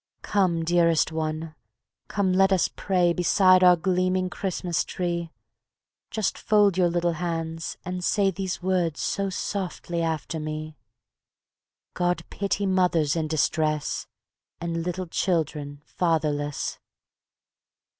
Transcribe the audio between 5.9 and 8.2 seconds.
Just fold your little hands and